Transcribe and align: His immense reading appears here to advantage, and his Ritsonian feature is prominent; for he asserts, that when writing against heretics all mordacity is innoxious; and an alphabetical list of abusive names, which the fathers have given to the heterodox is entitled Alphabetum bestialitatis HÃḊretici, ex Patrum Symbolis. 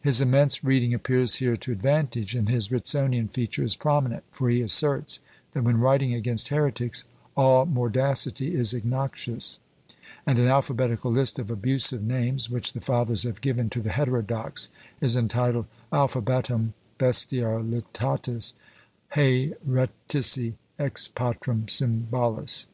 His 0.00 0.20
immense 0.20 0.64
reading 0.64 0.92
appears 0.92 1.36
here 1.36 1.56
to 1.58 1.70
advantage, 1.70 2.34
and 2.34 2.48
his 2.48 2.72
Ritsonian 2.72 3.28
feature 3.28 3.62
is 3.62 3.76
prominent; 3.76 4.24
for 4.32 4.50
he 4.50 4.60
asserts, 4.60 5.20
that 5.52 5.62
when 5.62 5.78
writing 5.78 6.12
against 6.12 6.48
heretics 6.48 7.04
all 7.36 7.64
mordacity 7.64 8.54
is 8.56 8.74
innoxious; 8.74 9.60
and 10.26 10.40
an 10.40 10.48
alphabetical 10.48 11.12
list 11.12 11.38
of 11.38 11.48
abusive 11.48 12.02
names, 12.02 12.50
which 12.50 12.72
the 12.72 12.80
fathers 12.80 13.22
have 13.22 13.40
given 13.40 13.70
to 13.70 13.80
the 13.80 13.92
heterodox 13.92 14.68
is 15.00 15.16
entitled 15.16 15.66
Alphabetum 15.92 16.72
bestialitatis 16.98 18.54
HÃḊretici, 19.12 20.54
ex 20.76 21.06
Patrum 21.06 21.66
Symbolis. 21.68 22.66